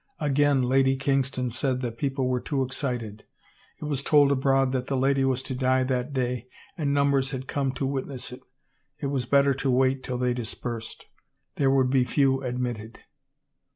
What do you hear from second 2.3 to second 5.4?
too excited; it was told abroad that the lady